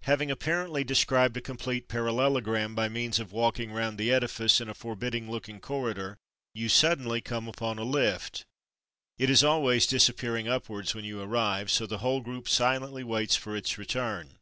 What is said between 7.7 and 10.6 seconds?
a lift. It is always dis appearing